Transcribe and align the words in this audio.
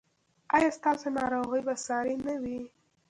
ایا 0.55 0.69
ستاسو 0.79 1.07
ناروغي 1.17 1.61
به 1.67 1.73
ساري 1.85 2.15
نه 2.25 2.35
وي؟ 2.43 2.59